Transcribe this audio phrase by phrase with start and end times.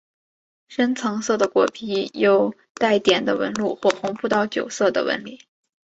[0.67, 5.41] 深橙色的果皮有带点的纹路或红葡萄酒色的纹理。